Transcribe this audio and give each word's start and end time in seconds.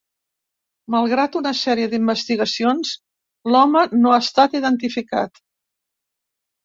Malgrat 0.93 1.37
una 1.39 1.51
sèrie 1.59 1.91
d'investigacions, 1.91 2.95
l'home 3.55 3.87
no 3.99 4.15
ha 4.15 4.19
estat 4.27 4.57
identificat. 4.61 5.43